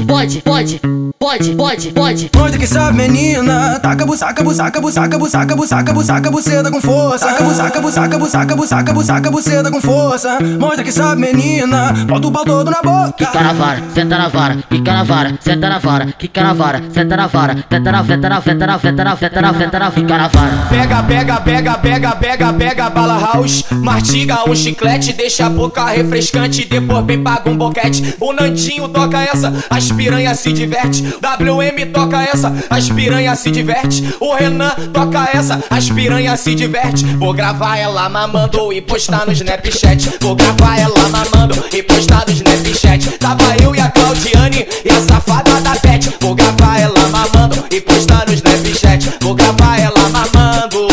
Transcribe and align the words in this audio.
pode, 0.00 0.06
pode, 0.06 0.40
pode, 0.42 0.80
pode, 1.22 1.54
pode, 1.54 1.92
pode. 1.92 2.30
Onde 2.36 2.58
que 2.58 2.66
sabe, 2.66 2.96
menina? 2.96 3.78
Taca, 3.78 4.04
busaca, 4.04 4.42
busaca, 4.42 4.80
busaca, 4.80 5.16
busaca, 5.16 5.54
busaca, 5.54 5.92
busaca, 5.92 6.30
buceta 6.32 6.68
com 6.68 6.80
força. 6.80 7.28
Saca, 7.28 7.44
busaca, 7.44 7.80
busaca, 7.80 8.18
busaca, 8.18 8.56
busaca, 8.56 8.92
busaca, 8.92 9.30
buceta 9.30 9.70
com 9.70 9.80
força. 9.80 10.38
Mostra 10.58 10.82
que 10.82 10.90
sabe, 10.90 11.20
menina. 11.20 11.92
Bota 12.08 12.26
o 12.26 12.32
pau 12.32 12.44
todo 12.44 12.68
na 12.68 12.82
boca. 12.82 13.12
Quica 13.12 13.40
na 13.40 13.52
vara, 13.52 13.82
senta 13.94 14.18
na 14.18 14.28
vara, 14.28 14.56
quica 14.68 14.92
na 14.92 15.04
vara, 15.04 15.38
senta 15.40 15.68
na 15.68 15.78
vara, 15.78 16.06
quica 16.18 16.42
na 16.42 16.52
vara, 16.54 16.82
senta 16.92 17.16
na 17.16 17.26
vara, 17.28 17.56
senta 17.70 17.92
na, 17.92 18.04
senta 18.04 18.28
na, 18.28 18.40
senta 18.42 18.66
na, 18.66 18.78
senta 18.80 19.04
na, 19.04 19.16
senta 19.16 19.40
na, 19.40 19.54
senta 19.54 19.78
na, 19.78 19.90
fica 19.92 20.18
na 20.18 20.28
vara. 20.28 20.66
Pega, 20.68 21.02
pega, 21.04 21.40
pega, 21.40 21.78
pega, 21.78 22.16
pega, 22.16 22.52
pega, 22.52 22.90
bala 22.90 23.18
house. 23.18 23.64
Mastiga 23.70 24.50
um 24.50 24.56
chiclete, 24.56 25.12
deixa 25.12 25.46
a 25.46 25.50
boca 25.50 25.84
refrescante. 25.84 26.64
Depois 26.64 27.06
vem 27.06 27.22
paga 27.22 27.48
um 27.48 27.56
boquete. 27.56 28.16
O 28.18 28.32
Nandinho 28.32 28.88
toca 28.88 29.22
essa, 29.22 29.52
as 29.70 29.92
piranha 29.92 30.34
se 30.34 30.52
diverte. 30.52 31.11
WM 31.20 31.92
toca 31.92 32.22
essa, 32.22 32.52
as 32.70 32.88
piranha 32.90 33.34
se 33.36 33.50
diverte. 33.50 34.14
O 34.20 34.34
Renan 34.34 34.70
toca 34.92 35.28
essa, 35.32 35.62
as 35.70 35.90
piranha 35.90 36.36
se 36.36 36.54
diverte. 36.54 37.04
Vou 37.16 37.32
gravar 37.32 37.76
ela 37.76 38.08
mamando 38.08 38.72
e 38.72 38.80
postar 38.80 39.26
no 39.26 39.32
Snapchat. 39.32 40.18
Vou 40.20 40.34
gravar 40.34 40.78
ela 40.78 41.08
mamando 41.08 41.64
e 41.72 41.82
postar 41.82 42.24
no 42.26 42.32
Snapchat. 42.32 43.18
Tava 43.18 43.56
eu 43.62 43.74
e 43.74 43.80
a 43.80 43.90
Claudiane 43.90 44.66
e 44.84 44.90
a 44.90 45.00
safada 45.00 45.60
da 45.60 45.76
Pet. 45.76 46.12
Vou 46.20 46.34
gravar 46.34 46.80
ela 46.80 47.08
mamando 47.08 47.64
e 47.70 47.80
postar 47.80 48.26
no 48.26 48.32
Snapchat. 48.32 49.18
Vou 49.20 49.34
gravar 49.34 49.78
ela 49.78 50.08
mamando. 50.08 50.88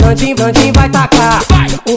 Vandinho, 0.00 0.36
Vandinho 0.36 0.72
vai 0.72 0.88
tacar. 0.88 1.42
O 1.86 1.96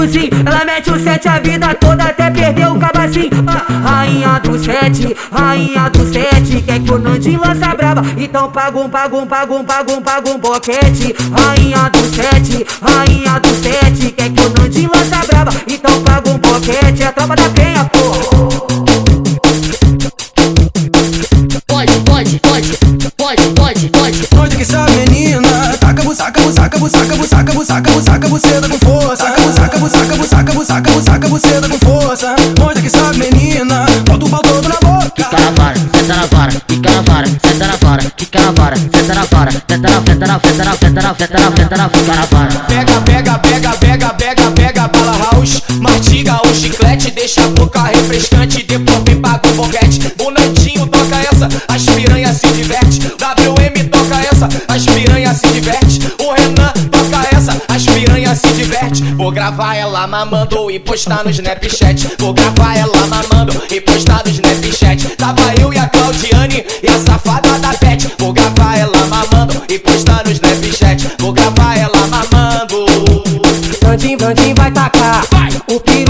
Ela 0.00 0.64
mete 0.64 0.90
o 0.90 0.98
sete 0.98 1.28
a 1.28 1.38
vida 1.38 1.74
toda 1.74 2.04
até 2.04 2.30
perder 2.30 2.68
o 2.68 2.78
cabacinho. 2.78 3.28
Ah, 3.46 3.90
rainha 3.90 4.40
do 4.40 4.58
sete, 4.58 5.14
rainha 5.30 5.90
do 5.90 6.10
sete. 6.10 6.62
Quer 6.62 6.80
que 6.80 6.90
o 6.90 6.98
Nandinho 6.98 7.38
lança 7.38 7.74
braba? 7.74 8.02
Então 8.16 8.50
paga 8.50 8.78
um, 8.78 8.88
paga 8.88 9.14
um, 9.14 9.26
paga 9.26 9.52
um, 9.52 9.62
paga 9.62 9.92
um, 9.92 10.00
paga 10.00 10.30
um 10.30 10.38
boquete. 10.38 11.14
Rainha 11.30 11.90
do 11.90 11.98
sete, 12.16 12.66
rainha 12.82 13.38
do 13.40 13.48
sete. 13.62 14.10
Quer 14.12 14.30
que 14.30 14.40
o 14.40 14.48
Nandinho 14.48 14.90
lança 14.90 15.19
busaca, 27.00 27.16
busaca, 27.16 27.52
busaca, 27.52 27.90
busaca, 27.92 28.28
buceta 28.28 28.68
com 28.68 28.78
força. 28.78 29.16
Saca, 29.16 29.40
busaca, 29.40 29.78
busaca, 29.78 30.16
busaca, 30.16 30.52
busaca, 30.52 30.90
busaca, 30.90 31.28
buceta 31.28 31.68
com 31.68 31.78
força. 31.78 32.36
Onde 32.60 32.82
que 32.82 32.90
sabe, 32.90 33.18
menina? 33.18 33.86
Bota 34.04 34.26
o 34.26 34.28
pau 34.28 34.42
todo 34.42 34.68
na 34.68 34.76
boca. 34.80 35.10
Quica 35.10 35.38
na 35.38 35.50
vara, 35.50 35.76
senta 35.78 36.16
na 36.16 36.26
vara, 36.26 36.52
quica 36.66 36.90
na 36.90 37.02
vara, 37.02 37.28
senta 37.28 37.66
na 37.66 37.76
vara, 37.76 38.10
quica 38.16 38.40
na 38.40 38.52
vara, 38.52 38.76
senta 38.76 39.14
na 39.14 39.24
vara, 39.24 39.52
senta 39.52 39.88
na, 39.88 40.02
senta 40.02 40.26
na, 40.26 40.40
senta 40.40 40.64
na, 40.64 40.74
senta 40.76 41.02
na, 41.02 41.14
senta 41.14 41.38
na, 41.38 41.56
senta 41.56 41.76
na, 41.76 41.88
fica 41.88 42.14
na 42.14 42.26
vara. 42.26 42.60
Pega, 42.68 43.00
pega, 43.00 43.38
pega, 43.38 43.70
pega, 43.76 44.08
pega, 44.14 44.50
pega, 44.50 44.88
bala 44.88 45.16
house. 45.32 45.62
Mastiga 45.80 46.40
um 46.46 46.54
chiclete, 46.54 47.10
deixa 47.10 47.44
a 47.44 47.48
boca 47.48 47.82
refrescante. 47.82 48.62
Depois 48.62 49.02
vem 49.04 49.20
paga 49.20 49.48
um 49.48 49.52
boquete. 49.54 50.12
O 50.20 50.30
Nandinho 50.30 50.86
toca 50.86 51.16
essa, 51.16 51.48
as 51.68 51.84
piranha 51.84 52.32
se 52.32 52.46
diverte. 52.48 53.00
WM 53.00 53.88
toca 53.88 54.20
essa, 54.20 54.48
as 54.68 54.84
piranha 54.84 55.34
se 55.34 55.46
diverte. 55.48 56.00
O 56.18 56.32
Renan 56.32 56.70
essa, 56.70 56.89
piranha 58.30 58.36
se 58.36 58.52
diverte. 58.52 59.02
Vou 59.14 59.30
gravar 59.30 59.76
ela 59.76 60.06
mamando 60.06 60.70
e 60.70 60.78
postar 60.78 61.24
no 61.24 61.30
Snapchat. 61.30 62.16
Vou 62.18 62.32
gravar 62.32 62.76
ela 62.76 63.06
mamando 63.06 63.62
e 63.70 63.80
postar 63.80 64.22
no 64.24 64.30
Snapchat. 64.30 65.16
Tava 65.16 65.54
eu 65.60 65.72
e 65.72 65.78
a 65.78 65.88
Claudiane 65.88 66.64
e 66.82 66.88
a 66.88 66.98
safada 66.98 67.58
da 67.58 67.74
Pet. 67.74 68.10
Vou 68.18 68.32
gravar 68.32 68.78
ela 68.78 69.06
mamando 69.06 69.62
e 69.68 69.78
postar 69.78 70.24
no 70.24 70.30
Snapchat. 70.30 71.10
Vou 71.18 71.32
gravar 71.32 71.76
ela 71.76 72.06
mamando. 72.06 72.86
Vandinho, 73.82 74.18
Vandinho 74.18 74.54
vai 74.54 74.70
tacar. 74.70 75.24
O 75.68 75.80
piru 75.80 76.09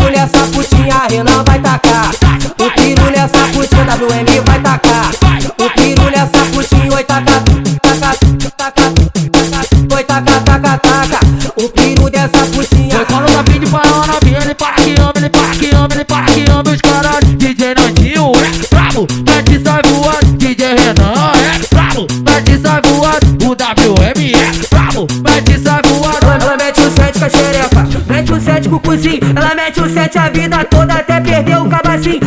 caralho. 17.70 17.70
DJ 17.70 17.74
Nandinho 17.74 18.32
é 18.34 18.74
brabo, 18.74 19.06
mete 19.26 19.62
sai 19.62 19.82
voando. 19.86 20.36
DJ 20.36 20.66
Renan 20.66 21.32
é 21.36 21.74
brabo, 21.74 22.06
mete 22.24 22.60
sai 22.60 22.82
voando. 22.84 23.46
O 23.46 23.50
WM 23.50 24.32
é 24.34 24.68
brabo, 24.68 25.06
mete 25.22 25.58
sai 25.62 25.80
voando. 25.86 26.42
Ela 26.42 26.56
mete 26.56 26.80
o 26.80 26.90
sete 26.90 27.18
com 27.18 27.24
a 27.24 27.28
xereca, 27.28 27.88
mete 28.08 28.32
o 28.32 28.40
sete 28.40 28.68
com 28.68 28.76
o 28.76 28.80
cozinho. 28.80 29.20
Ela 29.36 29.54
mete 29.54 29.80
o 29.80 29.92
sete 29.92 30.18
a 30.18 30.28
vida 30.28 30.64
toda 30.64 30.94
até 30.94 31.20
perder 31.20 31.58
o 31.58 31.68
cabacinho. 31.68 32.20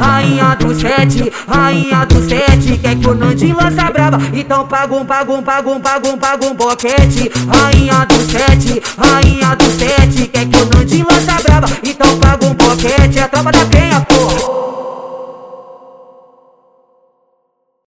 Rainha 0.00 0.56
do 0.56 0.74
sete, 0.74 1.32
rainha 1.48 2.06
do 2.06 2.28
sete. 2.28 2.78
Quer 2.78 2.96
que 2.96 3.08
o 3.08 3.14
Nandinho 3.14 3.56
lança 3.56 3.90
braba? 3.90 4.18
Então 4.32 4.66
paga 4.66 4.94
um, 4.94 5.04
paga 5.04 5.32
um, 5.32 5.42
paga 5.42 5.70
um, 5.70 5.80
paga 5.80 6.08
um, 6.08 6.18
paga 6.18 6.46
um 6.46 6.54
boquete. 6.54 7.30
Rainha 7.48 8.06
do 8.06 8.30
sete, 8.30 8.82
rainha 8.98 9.56
do 9.56 9.64
sete. 9.78 10.26
Quer 10.28 10.46
que 10.46 10.56
o 10.56 10.66
Nandinho 10.66 11.06
lança 11.10 11.42
braba? 11.42 11.68